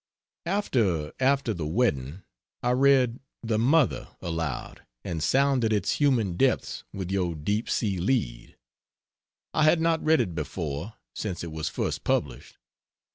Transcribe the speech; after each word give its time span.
After 0.47 1.13
"After 1.19 1.53
the 1.53 1.67
Wedding" 1.67 2.23
I 2.63 2.71
read 2.71 3.19
"The 3.43 3.59
Mother" 3.59 4.07
aloud 4.19 4.81
and 5.03 5.21
sounded 5.21 5.71
its 5.71 5.91
human 5.91 6.37
deeps 6.37 6.83
with 6.91 7.11
your 7.11 7.35
deep 7.35 7.69
sea 7.69 7.99
lead. 7.99 8.57
I 9.53 9.61
had 9.65 9.79
not 9.79 10.03
read 10.03 10.19
it 10.19 10.33
before, 10.33 10.95
since 11.13 11.43
it 11.43 11.51
was 11.51 11.69
first 11.69 12.03
published. 12.03 12.57